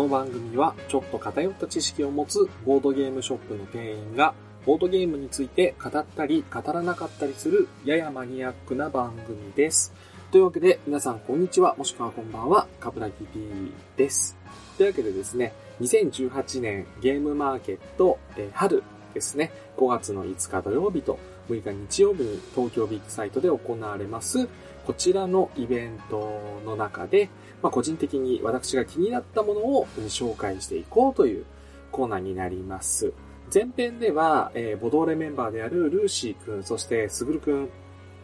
[0.00, 4.32] この番組はちょっと偏った知識を持つボードゲームショップの店員が
[4.64, 9.92] ボードゲームについて語ったり語らなかったりするややマニアックな番組です。
[10.32, 14.38] というわけで皆さんこんにちはもしくはこんばんは、カプラ PP です。
[14.78, 18.82] というわけでですね、2018年ゲームマーケット、え春
[19.12, 21.18] ですね、5月の5日土曜日と
[21.50, 24.48] 6日日曜日に東京ビッグサイトで行われます、
[24.86, 27.28] こちらのイベントの中で、
[27.62, 31.44] まあ、個人的に私が気になったものを紹介していこうという
[31.92, 33.12] コーナーになります。
[33.52, 37.68] 前編では、えーボドーレメンバーであるルーシーくん、そしてスグルくん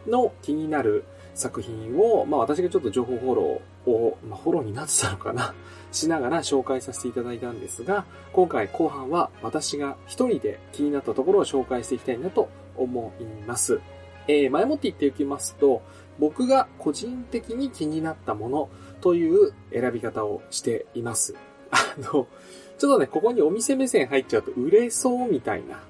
[0.07, 1.03] の気になる
[1.35, 5.53] 作品を、まあ私がちょっと情報フォローを、まあフォローになってたのかな？
[5.91, 13.81] しながら紹介させていただいたんですが、今回後半は私が一人で気になったところを紹介していきたいなと思います。
[14.29, 15.81] えー前もって言っておきますと、
[16.19, 18.69] 僕が個人的に気になったもの
[19.01, 21.35] という選び方をしています。
[21.71, 22.27] あの、
[22.77, 25.81] ちょっとね、ここにお店目線入っちゃうと売れそうみたいな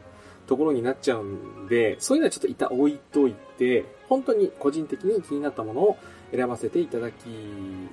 [0.47, 5.97] ところになっちゃうんで、そういうのはちょっと一旦置いといて、本当に個人的に気になったものを
[6.31, 7.27] 選ばせていただき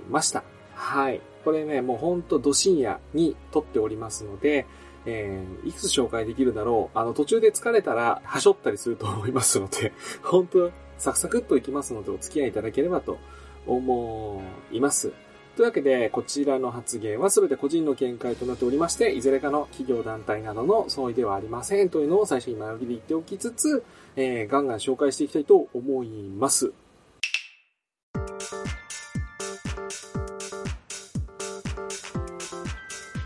[0.08, 0.44] ました。
[0.74, 1.20] はい。
[1.44, 4.66] これね、もうほんとど深夜に撮っておりますので、
[5.06, 6.98] えー、いくつ紹介できるだろう。
[6.98, 9.92] あの、途中で疲れたら、はしょったりすると思いますので、
[10.22, 13.18] 本当サクサクっといきますので、お付き合いいただければと
[13.66, 15.12] 思います。
[15.56, 23.84] というわけで、こちらの発言は全て個人の見解となっておりまして、いずれかの企業団体などの相違ではありませんというのを最初に前置きで言っておきつつ、
[24.16, 26.72] えー、ガンガン紹介していきたいと思います。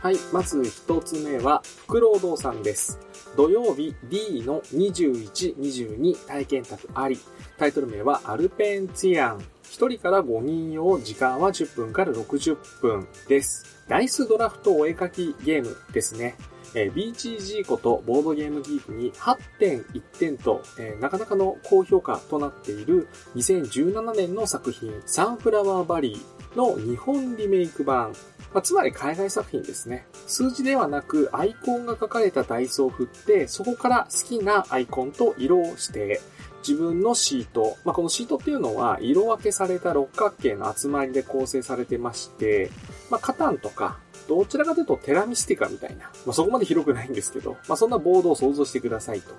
[0.03, 3.00] はい、まず一つ目は、福労堂さんです。
[3.36, 7.19] 土曜日 D の21、22体験宅あり。
[7.56, 9.58] タイトル名はアルペンツィアン。
[9.78, 13.84] 1人から5人用、時間は10分から60分です。
[13.87, 16.34] ダイスドラフトお絵かきゲームですね。
[16.75, 23.06] えー BGG ことボードゲームギークに8.1点と、えーなかなかの高評価となっている
[23.37, 28.12] 2017年の作品サンフラワーバリーの日本リメイク版。
[28.53, 30.06] まあ、つまり海外作品ですね。
[30.27, 36.21] 数字ではなくアイコンが書かれたダイスを振って、そこから好きなアイコンと色をして、
[36.67, 42.71] 自分のシート、まあ、このシートっていうのは色分けされた六角形の集まりで構成されてまして、
[43.11, 43.99] まあ、カタンとか、
[44.29, 49.35] どちらかというとテラミスティカみたいな、まあ、そこまで広くないんですけど、まあ、そんなボードを想像してくださいと。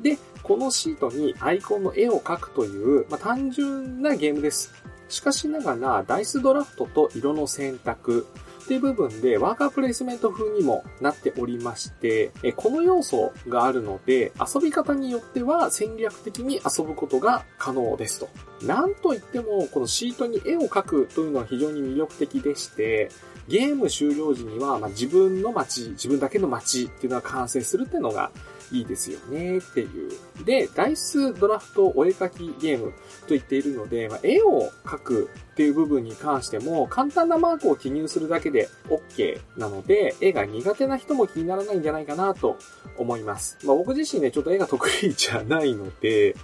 [0.00, 4.72] で、このシートにアイコンの絵を描くという、まあ、単純なゲームです。
[5.08, 8.26] しかしながら、ダイスドラフトと色の選択
[8.64, 18.28] っていう部分でワーカープレイスメント風にもなっておりまして、えこの要素があるので、遊び方によっては戦略的に遊ぶことが可能ですと。
[18.62, 23.10] なんといっても、このシートに絵を描くというのは非常に魅力的でして、
[23.48, 28.30] ゲーム終了時には、まあ、自分の街、自分だけの街っていうのが完成するっていうのが
[28.72, 30.44] いいですよねっていう。
[30.44, 42.58] で、ダイスドラフトお絵描きゲームと言っているので、まあ、絵を描くっていう部分に関しても、簡単なマークを記入するだけで OK なので、絵が苦手な人も気にならないんじゃないかなと
[42.96, 43.58] 思います。
[43.64, 46.34] まあ、僕自身ね、ちょっと絵が得意じゃないので、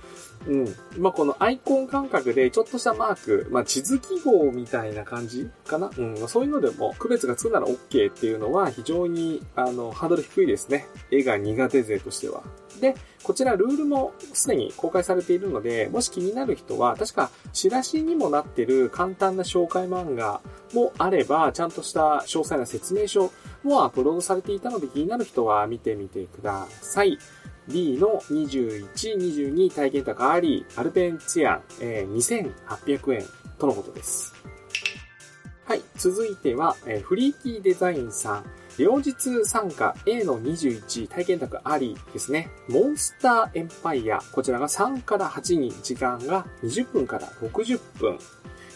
[0.47, 0.75] うん。
[0.99, 5.91] まあ、このアイコン感覚でちょっとしたマーク、まあ、地図記号みたいな感じかな？
[5.97, 6.29] うん。
[6.29, 10.87] そういうのでも区別がつくなら OK っていうのは非常に、あの、ハードル低いですね。
[11.11, 12.43] 絵が苦手勢としては。
[12.81, 20.41] で、こちらルールもすでに公開されているので、もし気になる人は、確かチラシにもなってる簡単な紹介漫画
[20.73, 23.31] もあれば、ちゃんとした詳細な説明書
[23.63, 27.19] もアップロードされていたので気になる人は見てみてください。
[27.71, 33.25] D の21、22体験高あり、アルペンツィア、えー2800円
[33.59, 34.35] とのことです。
[35.65, 35.83] はい。
[35.97, 38.45] 続いては、えーフリーキーデザインさん。
[38.79, 42.51] 両日参加 A の21体験宅ありですね。
[42.69, 44.21] モンスターエンパイア。
[44.33, 48.19] こちらが3から8に時間が20分から60分。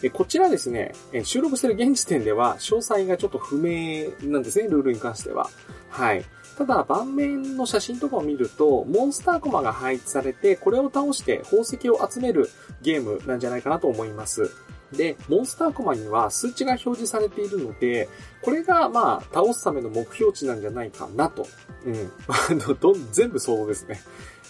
[0.03, 5.49] えこちらですね、え収録してる現時点では詳細がちょっと不明なんですね、ルールに関しては。
[5.91, 6.25] はい。
[6.57, 12.49] ただ、盤面の写真とかを見ると、モンスターコマが配置されて、これを倒して宝石を集める
[12.83, 14.51] ゲームなんじゃないかなと思います。
[14.93, 18.09] で、モンスターコマには数値が表示されているので、
[18.43, 21.47] これがまあ、倒すための目標値なんじゃないかなと。
[21.85, 22.13] うん。
[22.29, 24.01] あの、ど、全部想像ですね。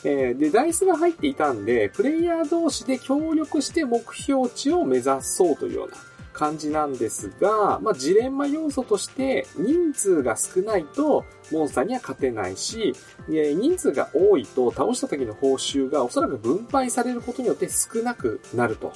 [0.05, 5.97] えーで、ダイスが入っていたんで、プレイヤー同士で協力して目標値を目指そうというような
[6.35, 12.93] 感じなんですが、まあ、ジレンマ要素として人数が少ないとモンスターには勝てないし、
[13.31, 18.93] え人数が多いと倒した時の報酬がおそらく分配されることによって少なくなると。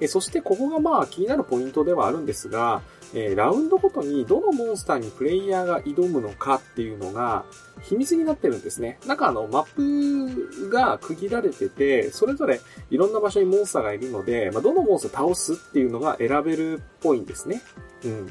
[0.00, 2.82] えそしてここがまあ気になるポイントではあるんですが、
[3.14, 7.44] えー、ラウンドごとにどのモンスターにプレイヤーが挑むのかっていうのが
[7.82, 8.98] 秘密になってるんですね。
[9.06, 12.60] なんかあの、マップが区切られてて、それぞれ
[12.90, 17.62] いろんな場所にモンスターがいるので、まあ、どのモンスター倒すっていうのが選べるっぽいんですね。
[18.04, 18.28] うん。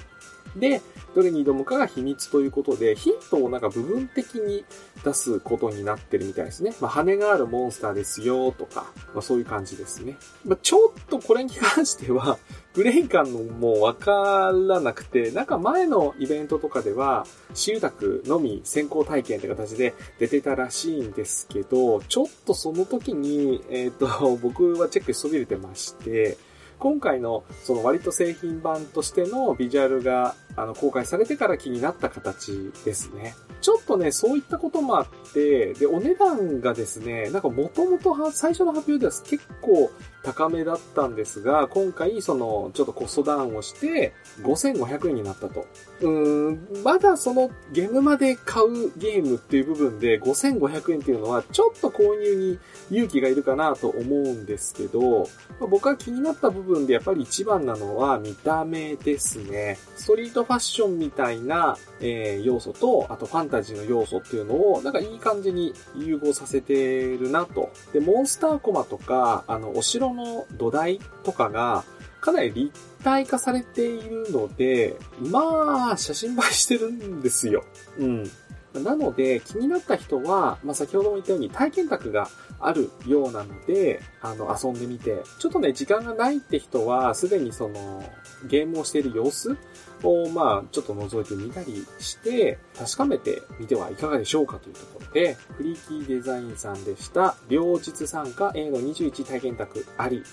[0.56, 0.82] で、
[1.16, 4.64] どれに挑むかが秘密ということで、ヒントをなんか部分的に
[5.04, 6.74] 出すことになってるみたいですね。
[6.80, 10.18] まあ、羽があるモンスターですよとか、まあ、そういう感じですね。
[10.46, 12.38] まあ、ちょっとこれに関しては、
[12.74, 26.38] ブレイ感のもうわからなくて、なんか前のイベントとかでは、シユタクのみ先行体験って形で出てたらしいんですけど、ちょっとその時に、えっ、ー、と、僕はチェックしそびれてまして、
[26.82, 33.36] 今回のその割と製品版としてのビジュアルがあの公開されてから気になった形ですね。
[33.62, 39.92] ちょっとね、そういったこともあって、で、お値段がですね、なんかもともと最初の発表では結構
[40.24, 45.68] 高めだったんですが、今回そのちょっとコストダウンをして5500円になったと。
[46.02, 52.60] うん、まだそのゲームまで買うゲームっていう部分で5500円っていうのはちょっと購入に
[52.90, 55.28] 勇気がいるかなと思うんですけど、
[55.60, 59.78] ま、僕は気になった部分でやっぱり一番なのは見た目ですね。
[59.96, 67.72] ストリートファッションみたいな、えー、要素と、あとファンタジーの要素っていうのを、なんかいい感じに融合させてるなと。
[67.94, 71.84] で、モンスターコマとか、あの、お城の土台とかが、
[72.20, 72.72] かなり立
[73.04, 77.64] 体化されているので、まあ、写真映えしてるんですよ。
[77.98, 78.32] うん。
[78.74, 82.30] なので、気になった人は、まあ、先ほども言ったように体験宅が
[82.60, 88.04] あるようなので、あの、遊んでみて、ちょっとね、時間がないって人は、すでにその、
[88.48, 89.58] ゲームをしている様子
[90.04, 100.24] を、まあ、ちょっと覗いてみたりして、確かめてみてはいかがでしょうかというところで、フリーキーデザインさんでした、両日参加 A の21体験宅あり、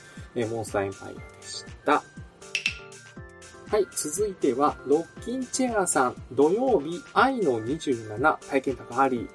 [0.50, 2.02] モンスターエンパイアでした。
[3.70, 9.28] はい、続いては、ロッキンチェアさん、土曜日、愛の27体験宅あり、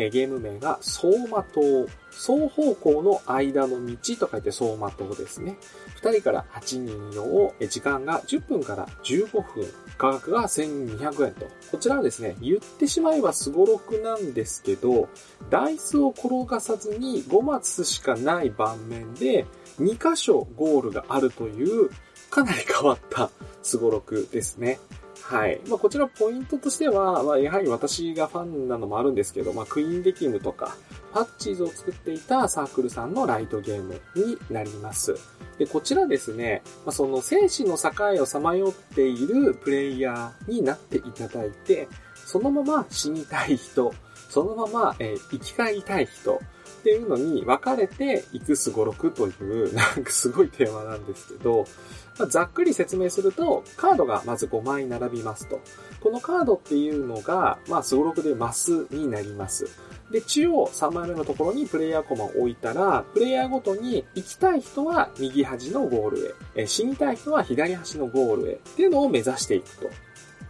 [0.00, 1.88] えゲーム名が走馬灯。
[2.10, 5.56] 双方向の間の道と書いて走馬灯ですね。
[6.02, 9.42] 2人から8人用、時間が10分から15分、
[9.98, 11.46] 価格が1200円と。
[11.70, 15.08] こちらはですね、言ってしまえばすごろくなんですけど、
[15.50, 19.46] ダイスを転がさずに5マスしかない盤面で、
[19.80, 21.90] 2箇所ゴールがあるという、
[22.30, 23.30] かなり変わった
[23.62, 24.78] すごろくですね。
[25.28, 25.60] はい。
[25.68, 30.74] まあ、こちらポイントとしては、まあ、やはり私がファンなのもあるんですけど、まあ、クイーンデキムとか、
[31.12, 35.14] パッチーズを作っていたサークルさんのライトゲームになります。
[35.58, 43.92] で、こちらですね、まあ、その生死の境をさまよっているプレイヤーになっていただいて、そのまま死にたい人、
[44.30, 46.40] そのまま、えー、生き返りたい人、
[46.78, 51.66] っていうのに分かれていくすごろくという、なんかすごいテーマなんですけど、
[52.18, 55.60] まあ、ざっくり説明すると、カードがまず5枚並びますと。
[56.00, 59.66] このカードっていうのが、まあ、すごろくでマスになります。
[60.10, 69.90] で、中央3枚目のところにプレイヤーコマを置いたら、プレイヤーごとに行きたい人は右端のゴールへ、死にたい人は左端のゴールへっていうのを目指していくと。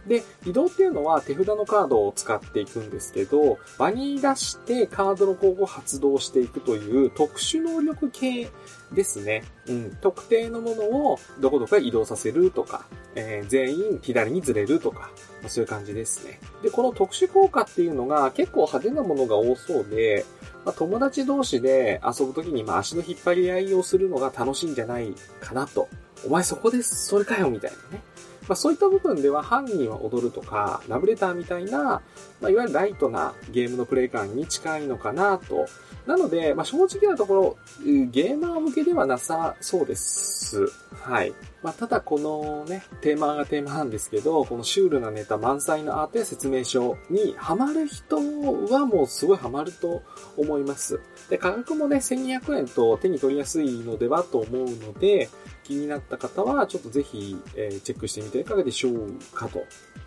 [0.09, 8.49] で、移動っていうのは手札のカードを使っていくんですけど、場に出してカードの候補を発動していくという特殊能力系
[8.91, 9.43] ですね。
[9.67, 9.97] うん。
[10.01, 15.11] 特定のものをどこどこへ移動させるとか、えー、全員左にずれるとか、
[15.47, 16.39] そういう感じですね。
[16.63, 20.25] で、この特殊効果っていうのが結構派手なものが多そうで、
[20.65, 25.87] まあ、友達同士で遊ぶときにまあ足の引っ張り合いをするのが楽しいんじゃないかなと。
[26.25, 28.03] お前そこで、それかよ、みたいなね。
[28.49, 32.01] まあ、そういった部分では犯人は踊るとか、ラブレターみたいな、
[32.41, 35.67] まあ、いわゆるライトなゲームのプレイ感に近いのかなと。
[36.07, 40.65] なので、まあ、正直なところ、ゲーマー向けではなさそうです。
[40.99, 41.33] はい。
[41.61, 50.01] まあ、ただこのね、テーマがテーマなんですけど、このシュールなネタ満載のアートや説明書にハマる人はもうすごいハマると
[50.37, 50.99] 思います。
[51.29, 55.29] で、価格もね、1200円と手に取りやすいのではと思うので、
[55.69, 59.59] 気になった方は、ちょっとぜひ、えー、チェックしてみていかがでしょうかと。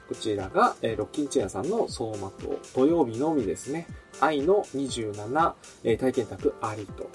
[0.08, 2.58] こちらが、えー、ロッキンチェアさんの走馬灯。
[2.74, 3.86] 土曜日のみですね。
[4.20, 5.52] 愛の27、
[5.84, 7.08] えー、体験宅ありと。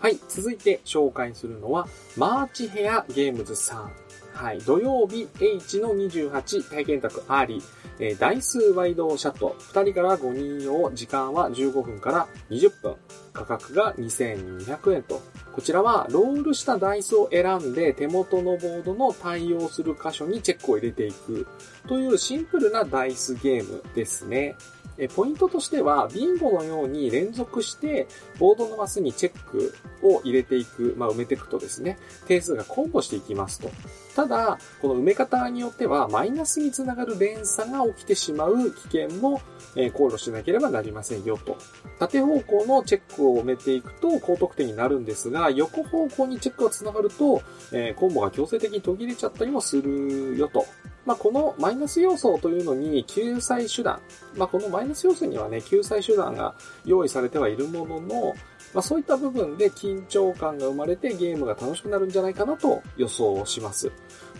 [0.00, 1.86] はい、続いて紹介するのは、
[2.16, 3.92] マーチヘアゲームズさん。
[4.32, 7.60] はい、土曜日 H の28体験宅あり、
[7.98, 12.96] えー、台数ワイドシャット、2人から5人用、時間は15分から20分、
[13.38, 15.22] 価格が2200円と。
[15.52, 21.46] こちらはロールしたダイスを選んで手元のボードの対応する箇所にチェックを入れていく
[21.86, 24.56] というシンプルなダイスゲームですね。
[24.98, 33.70] えポイントとしては、ビンゴのように連続して、ボードのマスにチェックを入れていく、まあ、埋めていくとですね、定数がコンボしていきますと。
[34.16, 39.40] ただ、この埋め方によっては、マイナスにつながる連鎖が起きてしまう危険も、
[39.76, 41.56] え考慮しなければなりませんよと。
[42.00, 50.66] 縦方向のチェックを埋めていくと高得点になるんですが、横方向にチェックがつながると、えコンボが強制的に途切れちゃったりもするよと。
[51.08, 53.98] まあ、このマイナス要素というのに救済手段、
[54.36, 58.34] まあ、このマイナス要素にはね、救済手段が用意されてはいるものの、
[58.74, 63.90] まあ、そういった部分で緊張感が生まれてゲームが楽しくなるんじゃないかなと予想します。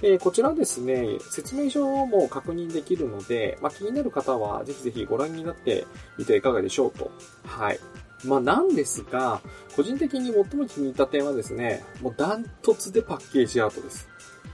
[0.02, 5.87] えー、こちらですね、説明書も確認できるので、まあ、気になる方はぜひぜひご覧になって
[6.18, 7.10] みてはいかがでしょうと。
[7.46, 7.80] はい。
[8.25, 9.40] まあ、なんですが、
[9.75, 14.06] 個人的に最も気に入った点はですね、もうダントツでパッケージアートです。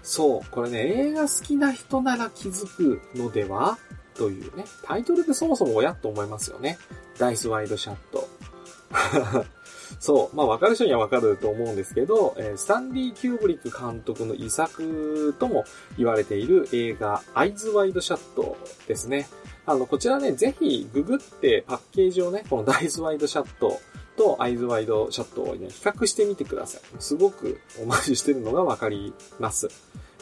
[0.05, 3.79] そう、これね、映画好きな人なら気づくのでは？
[4.15, 6.79] というね、タイトルでそもそもおやと思いますよね。
[7.19, 8.29] ダイスワイドシャット。
[9.99, 10.37] そう。
[10.37, 15.65] まあ、わかる人にはわかると思うんですけど、えー、スタンリー・キューブリック監督の遺作とも
[15.97, 18.57] 言われている映画、アイズ・ワイド・シャット
[18.87, 19.27] ですね。
[19.67, 23.81] あの、こちらね、ぜひググってパッケージをね、このダイス・ワイド・シャット
[24.17, 26.81] とアイズワイドシャットをね、比較してみてください。
[26.99, 29.69] すごくオマージュしてるのがわかります。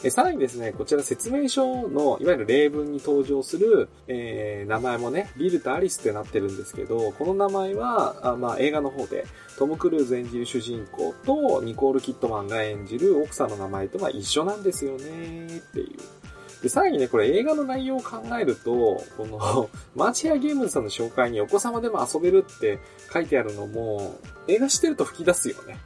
[0.03, 9.25] えさらにですね、こちら説明書の、いわゆる例文に登場する、えー、名前もね、ビルとアリスってなってるんですけど、この名前は、あまあ、映画の方で、
[9.57, 16.22] トム・クルーズ演じる主人公と、ニコール・キットマンが演じる奥さんの名前とは一緒なんですよね、っていう。
[16.63, 22.79] で、さらにね、これ映画の内容を考えると、この、 マーチアゲームズさんの紹介にお子様でも遊べるって
[23.13, 24.17] 書いてあるのも、
[24.47, 25.77] 映画してると吹き出すよね。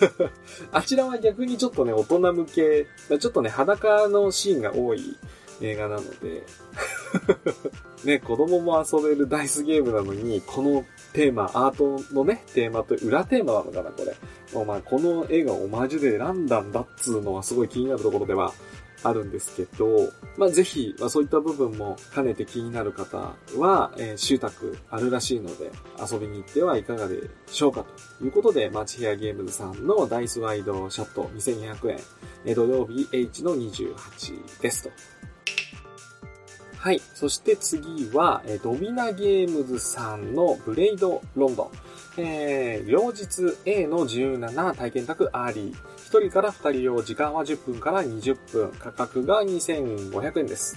[0.70, 2.86] あちらは逆にちょっとね、大人向け、
[3.18, 5.16] ちょっとね、裸のシーンが多い
[5.62, 6.42] 映画なので
[8.04, 14.14] ね、子供も遊べるダイスゲームなのに、このテーマ、アートのね、テーマと裏テーマなのかな、これ。
[14.54, 18.52] お前、この映画をオマージュで選んだんだっつうのはすごい気になるところでは
[19.02, 27.84] あるんですけど、まあ、ぜひ、まあ、そういった部分も兼ねて気になる方は、えー、集宅あるらしいので、遊びに行ってはいかがでしょうか
[28.18, 31.98] ということで、マチヘアゲームズさんのダイスワイドシャット2200円、
[32.44, 34.90] えー、土曜日 H の28ですと。
[36.82, 37.00] はい。
[37.14, 41.70] そして次は、えー、ドミナゲームズさんのブレイドロンドン。
[42.16, 45.91] えー、両日 A の17体験宅アーリー。
[46.12, 50.76] 1人から2人用、時間は10分から20分、価格が2500円です。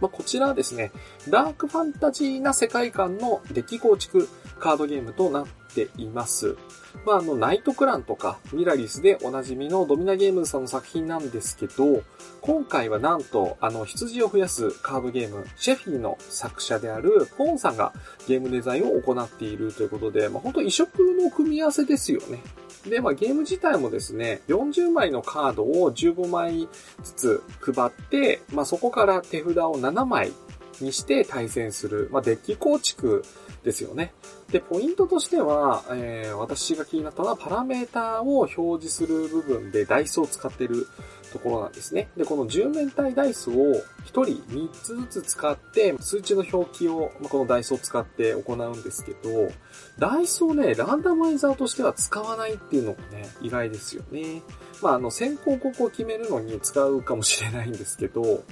[0.00, 0.92] まあ、こちらはですね、
[1.30, 6.58] ダークファンタジーな世界観のデッキ構築カードゲームとなっています。
[7.06, 12.02] まあ、あの、ナイトクランとかミラリスでおなじみのドミナゲームズさんの作品なんですけど、
[12.42, 17.94] 今回はなんと、あの、羊を増やすカードゲーム、シェフィーの作者であるポンさんが
[18.28, 20.90] ゲームデザインを行っているということで、まあ、本当異色
[21.22, 22.42] の組み合わせですよね。
[22.86, 26.68] で、まあ、ゲーム自体もですね、40枚のカードを15枚
[27.02, 30.32] ずつ配って、まあ、そこから手札を7枚
[30.80, 33.24] にして対戦する、まあ、デッキ構築
[33.62, 34.12] ですよね。
[34.50, 40.86] で、ポイントとしては、えー、私が気になったのはパラメーターを表示する部分でダイスを使ってる
[41.34, 42.08] ところなんですね。
[42.16, 49.50] で、この10面体ダイスを1人3つずつ使って、数値の表記を、このダイスを使って行うんですけど、
[49.98, 54.42] ダイスをね、ランダマイザーとしては使わないっていうのがね、意外ですよね。
[54.80, 58.44] まあ、あの、先行ここを決めるのに使うかもしれないんですけど、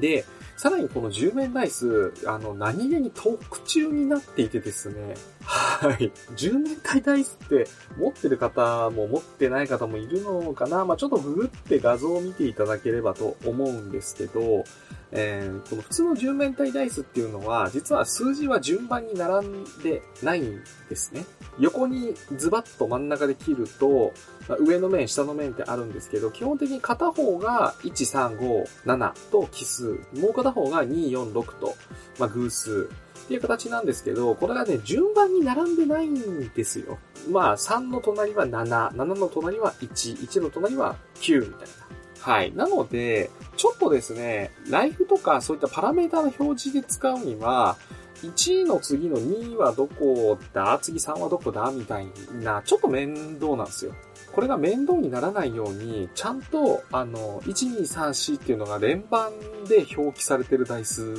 [0.00, 0.24] で、
[0.56, 6.10] さらにこの10面ダイス、あの、何気に特注になっていてですね、はい。
[6.36, 7.66] 10面体ダイスって
[7.98, 14.64] 持ってる方も持ってない方もいるのかなまあちょっとググって画像を見ていただければと思うんですけど、
[15.12, 21.24] えー、この普通の10面体ダイスっていうのは、実は数字は順番に並んでないんですね。
[21.58, 24.12] 横にズバッと真ん中で切ると、
[24.60, 31.74] 上の面、下の面ってあるんですけど、基本的に片方が1、3、5、7と奇数、もう片方が2、4、6と、
[32.18, 32.88] まあ、偶数
[33.24, 36.98] っていう形なんですけど、これがね、順番に並んでないんですよ。
[37.28, 41.86] まあ、3の隣は7、7の隣は1、1の隣は9みたいな。
[42.20, 42.52] はい。
[42.54, 47.76] なので、ちょっとですね、ライフとかそういったパラメータの表示で使うには、
[48.22, 50.78] 1位の次の2はどこだ？
[50.80, 51.70] 次3はどこだ？
[51.70, 52.08] みたい
[52.42, 53.94] な、ちょっと面倒なんですよ。
[54.32, 59.32] これが面倒にならないように、ちゃんと、あの、1、2、3、4っていうのが連番
[59.66, 61.14] で表記されてる台数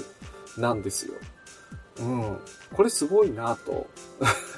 [0.57, 1.13] なんですよ。
[1.99, 2.37] うん。
[2.73, 3.87] これすごいなと。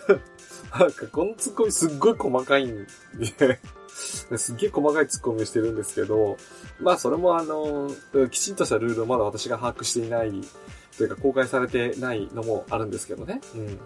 [0.78, 2.86] なんか、このツッコミすっごい細かいん
[3.18, 3.60] で
[4.38, 6.38] すっげえ細かいツッコミをしてるんですけど、
[6.80, 7.90] まあそれもあの、
[8.30, 10.32] きちんとしたルールをまだ私が把握していない
[11.00, 13.40] というか公開されてないのもあるんですけどね。
[13.56, 13.80] うん。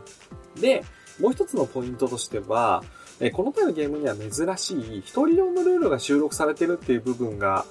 [0.60, 0.84] で、
[1.22, 2.84] もう一つのポイントとしては、
[3.20, 7.66] えこの手のゲームには珍しい一人用のルールが収録されてるっていう部分が、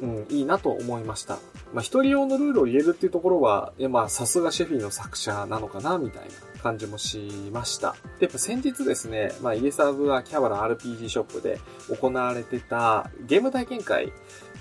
[0.00, 1.38] うん、いいなと思いました。
[1.74, 7.96] まあ、一人用のルールを入れるっていうところは、いやまあ、さすがシェフィーの作者なのかな、みたいな感じもしました。
[8.20, 11.58] で、やっぱ先日ですね、まあ、イエサーブはキャバラ RPG ショップで
[12.00, 14.12] 行われてたゲーム体験会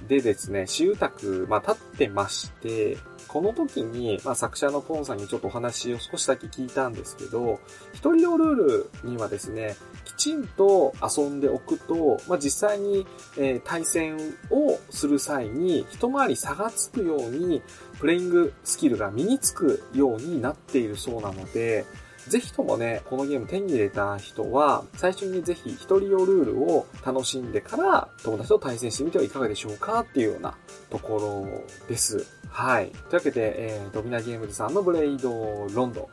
[0.08, 2.98] でですね、私有宅、まあ、立ってまして、
[3.28, 7.60] この時に、まあ、作者のポンさんにちょっとお話を少しだけ聞いたんですけど、
[7.94, 13.06] 一人用ルールにはですね、きちんと遊んでおくと、まあ、実際に、
[13.38, 14.18] えー、対戦
[14.52, 17.62] をする際に一回り差がつくように、
[18.00, 21.86] プレイングスキルが身につくようになっているそうなので、
[22.28, 30.56] ぜひともね、このゲーム手に入れた人は、最初にぜひ一人用ルールを楽しんでから、友達と対戦してみてはいかがでしょうかっていうような
[30.90, 32.26] ところです。
[32.50, 32.90] はい。
[32.90, 36.10] というわけで、えー、ドミナゲームズさんのブレイドロンド、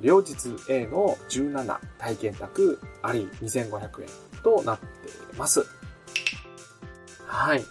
[0.00, 0.34] 両日
[0.68, 4.08] A の17体験宅あり2500円
[4.42, 5.64] となっています。
[7.26, 7.64] はい。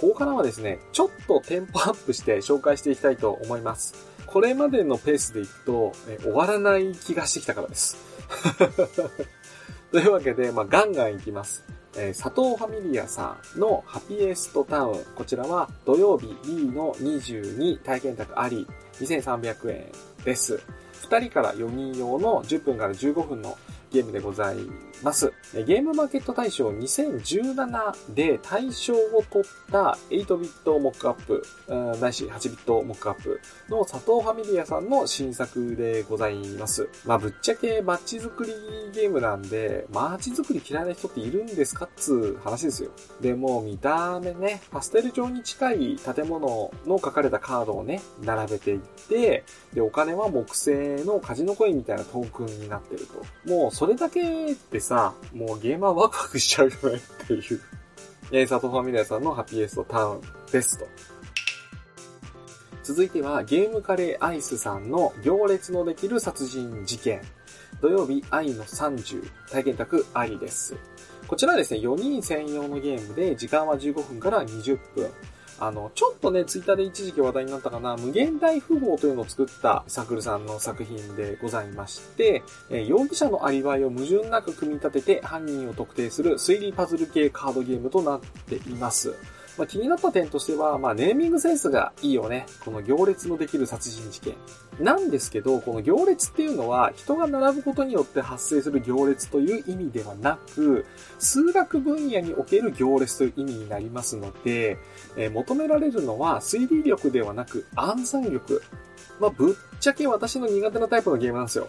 [0.00, 4.09] ここからはですね、ちょっとテンポアップして紹介していきたいと思います。
[4.32, 7.96] これまでのペースでいくと、え終わらない気がしてきたからです。
[9.90, 11.64] というわけで、まあ、ガンガンいきます。
[11.96, 15.04] えー、佐藤ファミリアさんのハピエストタウン。
[15.16, 18.68] こちらは土曜日 B の22体験宅あり
[19.00, 19.92] 2300円
[20.24, 20.60] です。
[21.08, 23.58] 2人から4人用の10分から15分の
[23.90, 24.56] ゲームでござい
[25.02, 25.32] ます。
[25.54, 31.42] ゲームマーケット大賞2017で大賞を取った8ビットモックアップ、
[32.00, 36.88] ないし8ビットモックアップの佐藤ファミリアさんの新作でございます。
[37.04, 38.52] まあぶっちゃけマッチ作り
[38.92, 42.90] ゲームなんで、マッチ作り嫌いな人っているんですかっつう話ですよ。
[43.20, 48.78] でも見た目ね、パステル状に近い建物の書かれたカードをね、並べていっ
[49.08, 53.50] て、で、お金は木製のカジノコインみたいなトークンになってると。
[53.50, 57.60] もうそれだけでさ、もうゲーマーワクワクしちゃうよねっていう。
[58.30, 60.20] えー、佐藤ファミリアさんのハッピーエストタウン
[60.52, 60.86] ですと。
[62.82, 67.22] 続いては、ゲームカレーアイスさんの行列のできる殺人事件。
[67.80, 70.76] 土曜日、愛の30、体験宅ありです。
[71.26, 75.10] こちらですね、4人専用のゲームで、時間は15分から20分。
[75.60, 89.14] あの、ちょっとね、ツイッターで一時期話題になったかな、無限大富豪というのを作ったサクルさんの作品でございまして、え容疑者のアリバイを矛盾なく組み立てて犯人を特定する推理パズル系カードゲームとなっています。
[89.60, 92.46] まあ、気になった点としては、まあ、ネーミングセンスがいいよね。
[92.64, 94.34] この行列のできる殺人事件。
[94.82, 100.86] なんですけど、この行列っていうのは、人が並ぶことによって発生する行列という意味ではなく、
[101.18, 104.78] 数学分野における行列という意味になりますので、
[105.18, 108.62] えー、求められるのは推理力ではなく暗算力。
[109.18, 111.68] まあ、ぶっちゃけ私の苦手なタイプのゲームなんですよ。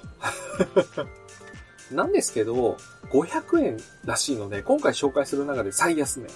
[1.91, 2.77] なんですけど、
[3.09, 6.29] 500円らしいので、今回紹介する中で最安値。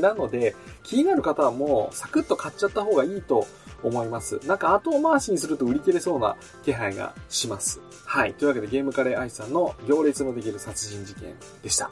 [0.00, 3.46] なので、気になる方はもう、サクッと買っちゃった方がいいと
[3.82, 4.40] 思います。
[4.46, 7.80] なんか後回しにすると売り切れそうな気配がします。
[8.04, 8.34] はい。
[8.34, 11.90] というわけでゲームカレーアイスさんの行列のできる殺人事件でした。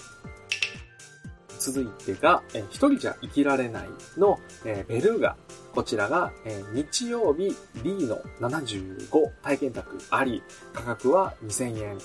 [1.58, 5.36] 続いてが、え一人じゃ生きられないの、えベルーガ。
[5.72, 11.98] こちらが、え日曜日 B の75体験宅あり、価格は2000円。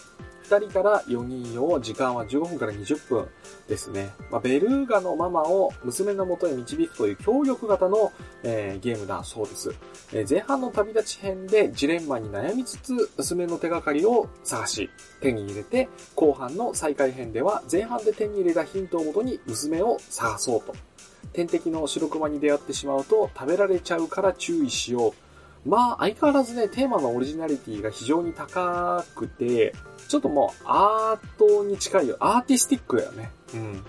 [0.49, 3.27] 2人から4人用、時間は15分から20分
[3.67, 4.09] ですね。
[4.31, 9.75] まあ、ベルーガのママを娘の元へ導くという協力型の、えー、ゲームだそうです、
[10.13, 20.73] えー、前半の旅立ち編でジレンマに悩みつつ、娘の手がかりを探し、手に入れて、後半の再開編では前半で手に入れたヒントをもとに娘を探そうと。
[21.33, 25.26] 天敵の白熊に出会ってしまうと食べられちゃうから注意しよう
[25.67, 29.73] まあ、相変わらずね、テーマのオリジナリティが非常に高くて、
[30.07, 32.15] ちょっともうアートに近いよ。
[32.19, 33.31] アーティスティックだよね。
[33.53, 33.83] うん。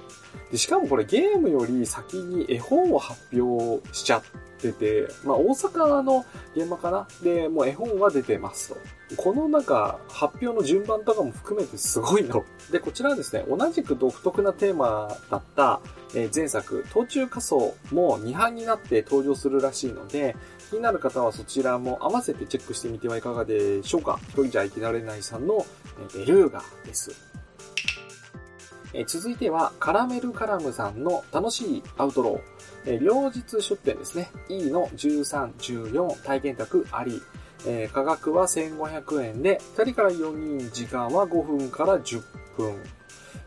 [0.50, 4.22] で、しかもこれゲームより先に絵本を発表しちゃっ
[4.60, 7.06] てて、まあ大阪の現場かな？
[7.22, 8.76] で、もう絵本は出てますと。
[9.16, 12.44] このなんか発表の順番とかも含めてすごいの。
[12.72, 15.80] で、こちらはですね、同じく独特なテーマだった、
[16.14, 20.34] えー、前作、途中仮想も2版になって登場するらしいので、
[20.70, 24.18] 気になる方はそちらも合わせてチェックしてみてはいかがでしょうか。
[24.28, 25.64] 一人じゃ生きられないさんの
[26.14, 27.10] ベルーガです。
[28.94, 32.94] え続いては、カラメルカラムさんの楽しいアウトロー。
[32.94, 34.30] え両日出店ですね。
[34.48, 37.20] E の13、14体験宅あり。
[37.66, 42.22] え価格は1500円で、2人から4人時間は5分から10
[42.56, 42.76] 分。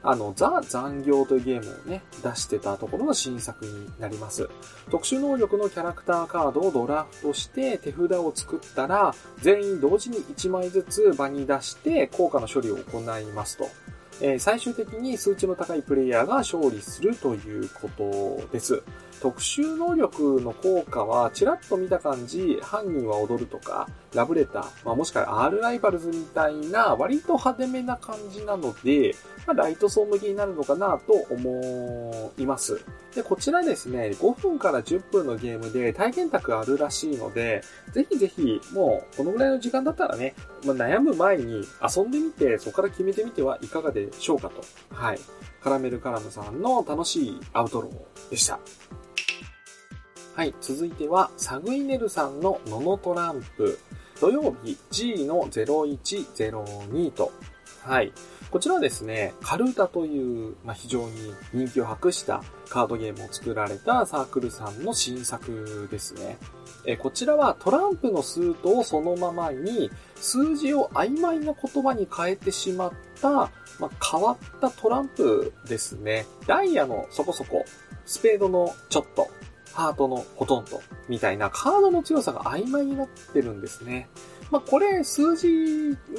[0.04, 4.50] あの、ザ・残業というゲームをね、出してたところの新作になります。
[4.89, 13.70] 特殊能力のキャラクターカードをドラフトして手札を作ったら、全員同時に1枚ずつ場に出して効果の処理を行いますと。
[14.24, 18.84] えー、最終的に数値の高いプレイヤーが勝利するということです。
[19.21, 32.84] 特殊能力の効果は、ちらっと見た感じ、犯人は踊るとか、ラブレター、まあ、もしくは R ライバルズみたいな、割と派手めな感じなので、まあ、ライト層向きになるのかなと思います。
[33.13, 40.34] で、こちらですね、5分から10分のゲームで体験卓あるらしいので、ぜひぜひ、もう、このぐらいの時間だったらね、
[40.65, 41.63] まあ、悩む前に
[41.95, 44.63] 遊んでみて、そこから決めてみてはいかがでしょうかと。
[44.95, 45.19] はい。
[45.62, 48.60] カラメルカラムさんの楽しいアウトローでした。
[50.34, 53.78] はい、続いては、サグイネルさんのノノトランプ。
[54.22, 57.34] 土曜日 G の0102と。
[57.84, 58.13] はい。
[58.50, 66.38] こちらはですね、カルータという、まあ、非常に人気を博したカードゲームを作られたサークルさんの新作ですね。
[66.86, 72.91] えこちらはトランプのスートをそのままに数字を曖昧な言葉に変えてしまっ
[73.22, 73.50] た、ま
[73.82, 76.26] あ、変わったトランプですね。
[76.48, 77.65] ダイヤのそこそこ、
[78.06, 79.28] スペードのちょっと、
[79.73, 84.10] ハートのほとんどみたいなカードの強さが曖昧になってるんですね。
[84.51, 85.47] まあ、これ数字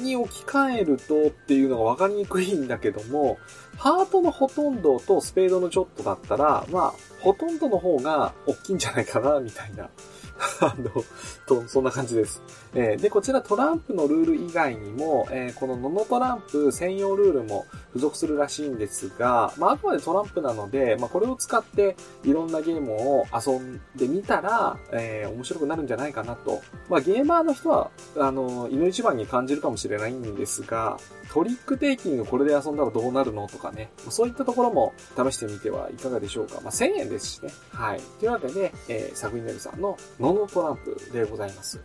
[0.01, 3.37] に置き換えるとっていうのがわかりにくいんだけども、
[3.77, 9.89] ハートのほとんどとスペードのちょっとだったら、まあ、ほとんどの方が大きいんじゃないかな、みたいな
[10.61, 11.03] あの、
[11.45, 12.41] と、そんな感じです。
[12.73, 26.61] えー、で、こちらトランプのルール以外にも、えー、このノノトランプ専用ルールも付属するらしいんですが、まあ、あくまでトランプなので、まあ、これを使っていろんなゲームを遊んでみたら、えー、面白くなるんじゃないかなと。
[26.89, 30.97] まあ、ゲーマーの人は、あの、犬一番に感じるかもしれないんですが、
[31.33, 36.61] トリックテイキングこれで遊んだらどうなるのとかね、そういったところも試してみてはいかがでしょうか。
[36.61, 37.51] まあ、1000円ですしね。
[37.71, 38.01] はい。
[38.19, 41.81] というわけで、えー、サグイネルさんのノノトランプでございます。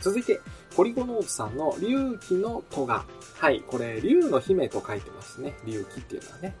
[0.00, 0.40] 続いて、
[0.74, 3.04] ポリゴノーズさんの竜気のトガ。
[3.34, 5.52] はい、これ、竜の姫と書いてますね。
[5.66, 6.56] 竜気っていうのはね。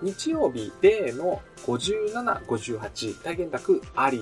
[0.00, 4.18] うん、日曜日、例の57、58、体験宅あり。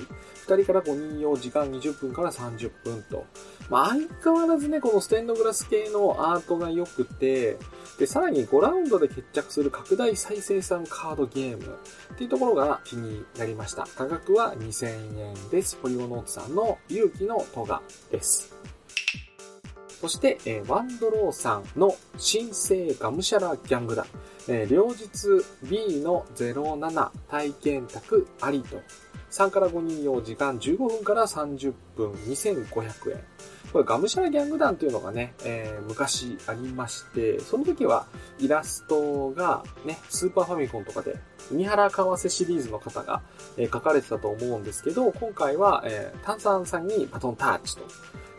[0.46, 3.26] 2人から5人用時間20分から30分と。
[3.70, 7.56] まあ、相変わらずね、このステンドグラス系のアートが良くて、
[8.00, 11.78] で、さらに5ラウンドで決着する拡大再生産カードゲーム
[12.14, 13.86] っていうところが気になりました。
[13.94, 15.76] 価格は2000円です。
[15.76, 17.80] ポリゴノートさんの勇気のトガ
[18.10, 18.52] です。
[20.00, 24.04] そして、えー、ワンドローさんの新生ガムシャラギャングだ。
[24.48, 28.80] えー、両日 B の07体験宅ありと。
[29.30, 33.20] 3から5人用時間15分から30分2500円。
[33.72, 38.06] これガムシャラギャング団というのがね、えー、昔ありまして、その時は
[38.38, 41.18] イラストがね、スーパーファミコンとかで、
[41.50, 43.22] 三原川瀬シリーズの方が、
[43.56, 47.82] えー、書かれてたと思うんですけど、今回は、えー、炭酸さんにバトンタッチと。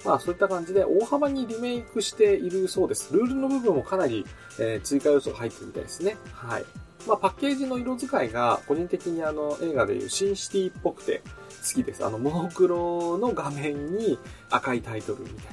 [0.03, 3.13] まあそういった感じで大幅にリメイクしているそうです。
[3.13, 4.25] ルールの部分もかなり、
[4.59, 6.17] えー、追加要素が入ってるみたいですね。
[6.33, 6.65] はい。
[7.07, 11.21] まあパッケージの色使いが個人的にあの映画でいうシンシティっぽくて
[11.61, 12.05] 好きです。
[12.05, 14.17] あのモノクロの画面に
[14.49, 15.45] 赤いタイトルみたい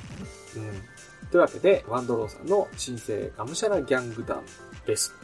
[0.62, 0.70] な。
[0.70, 1.28] うん。
[1.30, 4.42] というわけで、ワンドローさんの新生ガムシャラギャング団
[4.86, 5.14] です。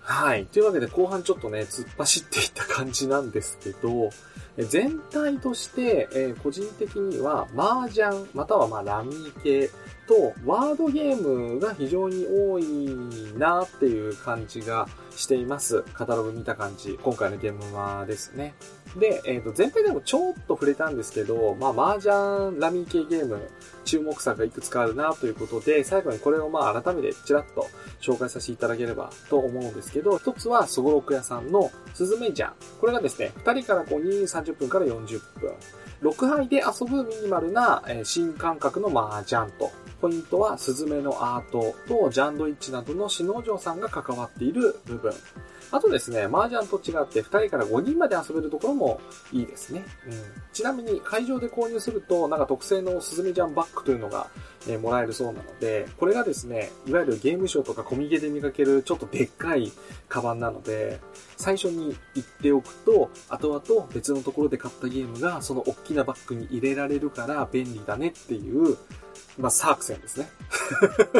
[0.00, 0.46] はい。
[0.46, 4.10] というわけで後半ちょっとね、突っ走っていった感じなんですけど、
[4.58, 9.70] 全体として、えー、個人的には、麻雀、またはまあラミー系
[10.06, 12.94] と、ワードゲームが非常に多い
[13.38, 15.82] なっていう感じがしています。
[15.94, 16.98] カタログ見た感じ。
[17.02, 18.54] 今回のゲームはですね。
[18.96, 23.40] で、えっ、ー、と、全体でもちょっと触れたんですけど、まあ、麻雀、ラミー系ゲーム、
[23.84, 27.66] 注目作がいくつかあるなということで、最後にこれをまあ、改めてちらっと
[28.00, 32.52] 紹介させていただければと思うんですけど、一つは、すごろく屋さんのスズメジャン。
[32.80, 35.52] これがですね、2人から5人30分から40分。
[36.02, 39.70] 6杯で遊ぶミニマルな、えー、新感覚の麻雀と。
[40.02, 45.12] ポイントは、スズメのアートとジャンドイッチなどの篠城さんが関わっている部分。
[45.70, 49.00] あとですね、麻雀と違って2人から5人まで遊べるところも
[49.32, 49.84] いいですね。
[50.06, 50.12] うん、
[50.52, 54.26] ちなみに会場で購入すると、なんか特製のスズメジャンバッグというのが、
[54.68, 59.72] えー、もらえるそうなので、これがですね、いわゆるゲームショーとかコミケで見かけるちょっとでっかい
[60.08, 61.00] カバンなので、
[61.36, 68.76] 最初に言っておくと、後々別のところで買ったゲームがその大きなバッグに入れられるから便利だねっていう、
[69.38, 70.28] まあ、サークセンですね。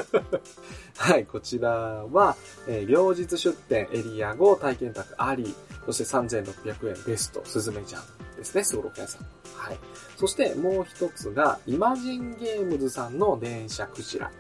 [0.96, 2.36] はい、こちらは、
[2.68, 5.54] えー、両日出店エリア後体験宅あり、
[5.86, 9.26] そして3600円ベスト、スズメジャンですね、すごろく屋さん。
[9.56, 9.78] はい。
[10.16, 14.30] そしてもう一つが、イマジンゲームズさんの電車クジラ。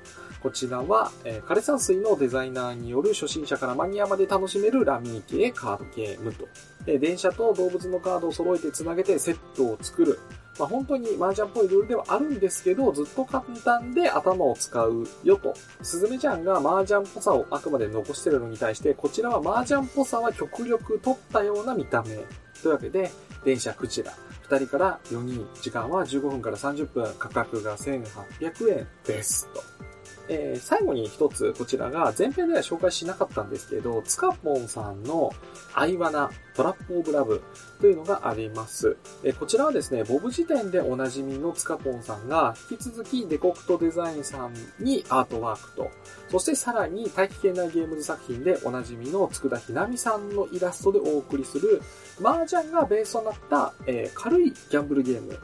[0.42, 6.48] こちらは、えー、枯山水のデザイナーによる初心者からマニアまで楽しめるラミー系カードゲームと。
[6.84, 10.18] で、電車と動物のカードを揃えて繋げてセットを作る。
[10.58, 15.54] まあ、本当に麻雀っぽいルールではあるんですけど、ずっと簡単で頭を使うよと。
[15.82, 22.16] スズメちゃんが麻雀っぽさをあくまで残してるのに対して、こちらは麻雀っぽさは極力取ったような見た目。
[22.62, 23.10] というわけで、
[23.44, 24.12] 電車クジラ。
[24.48, 29.91] 2人から4人、時間は15分から30分、価格が1800円ですと。
[30.32, 35.30] えー、最後に一つ、こちらが前編では紹介しなかったんですけど、ツカポンさんの
[35.74, 37.42] アイワナトラップオブラブ
[37.80, 38.96] というのがあります。
[39.22, 45.90] えー、こちらはですね、ボブ時点でおなじみのツカポンさんが、引き続きデコクトデザインさんにアートワークと、
[46.30, 51.82] そしてさらに大気圏内ゲームズ作品でおなじみの佃ひなみさんのイラストでお送りする、
[52.22, 55.38] 麻雀がベースとなった、えー、軽いギャンブルゲーム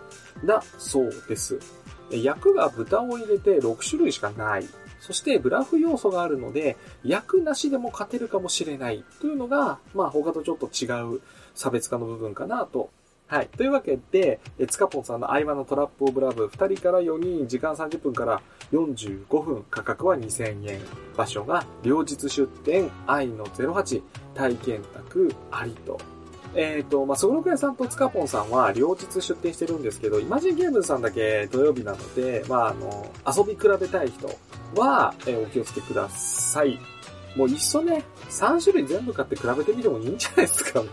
[0.47, 1.59] だそうです。
[2.11, 4.67] 役が豚を入れて6種類しかない。
[5.01, 11.21] そしてブラフ要素があるので、役なしでも勝てるかもしれないというのが、まあ他とちょっと違う
[11.55, 12.91] 差別化の部分かなと。
[13.29, 13.49] はい。
[13.49, 18.41] というわけで、ツカポンさんの合間のトラップオブラブ、2人から4人、時間30分から
[18.73, 20.81] 45分、価格は2000円。
[21.15, 24.03] 場所が、両日出店、愛の08、
[24.35, 26.01] 体験宅、ありと
[26.55, 34.29] えっ、ー、と、まあ、そごろく屋さんとつかぽんさんは両日出店してるんですけど、イマジンゲームズさんだけ土曜日なので、まあ、あの、遊び比べたい人
[34.81, 36.79] は、えー、お気をつけください。
[37.37, 40.89] もういっそね、3種類全部買って比べてみてもいいんじゃないですかね。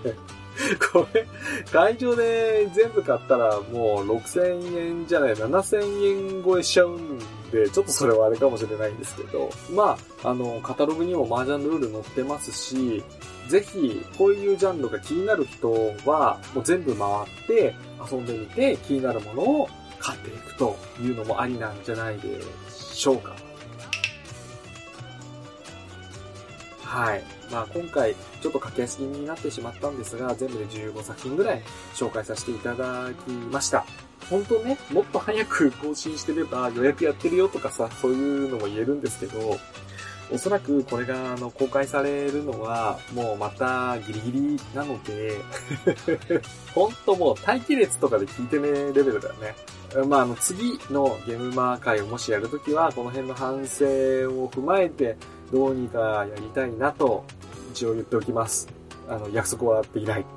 [0.91, 1.27] これ、
[1.71, 7.19] 会場で全部買ったらもう6000円じゃない、7000円超えしちゃうん
[7.51, 13.03] で、ちょっとそれはあれかもしれないんですけど、まあ、あの、カタログにも麻雀ルール載ってますし、
[13.47, 15.71] ぜひ、こういうジャンルが気になる人
[16.05, 17.75] は、もう全部回って
[18.11, 22.39] 遊んでみて気になるものを買っていくというのもありなんじゃないで
[22.69, 23.35] しょうか。
[26.81, 27.23] はい。
[27.55, 31.61] まあ今回ちょっと駆け足になってしまったんですが、全部で15作品ぐらい
[31.93, 33.85] 紹介させていただきました。
[34.29, 39.57] 本当ね、もっと早く更新してれば予約やってるよとかさ、そういうのも言えるんですけど、
[40.31, 45.37] おそらくこれがあの公開されるのはもうまたギリギリなので
[46.73, 49.55] ほんともう待機列とかで聞いてねレベルだよね。
[50.07, 55.15] まあ、あの次のゲームマー会をもしやるときはこの辺の反省を踏まえて
[55.53, 57.23] どうにかやりたいなと
[57.75, 58.69] 一応言っておきます。
[59.09, 60.25] あの約束はできない。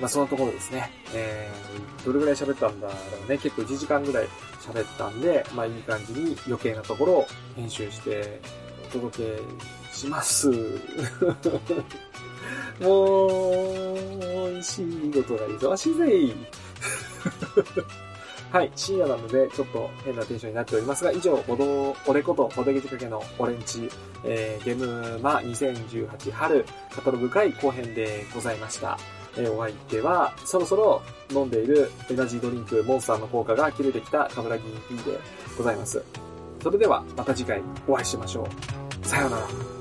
[0.00, 0.92] まあ、そのところですね。
[1.14, 2.94] えー、どれぐらい喋ったんだろ
[3.26, 3.38] うね。
[3.38, 4.28] 結構1時間ぐらい
[4.60, 7.26] 喋ったんで、まあ、いい感じに余計なところを
[7.56, 8.40] 編集して
[8.88, 9.40] お届け
[9.92, 10.48] します。
[12.80, 16.34] もう、美味しいことが忙しいぜ
[18.52, 23.90] はい、深夜なので、ちょっと変なテンションになっておりますが、以上、ボド、オレこと、ボドゲ仕掛けのオレンジ、
[24.24, 28.96] えー、ゲームマ2018春、カタログ会後編でございました。
[29.36, 35.18] えー、お相手は、そろそろ飲んでいるエナジードリンク、モンスターの効果が切れてきたカムラギン P で
[35.58, 36.00] ございます。
[36.62, 38.48] それでは、また次回お会いしましょ
[39.02, 39.06] う。
[39.06, 39.73] さようなら。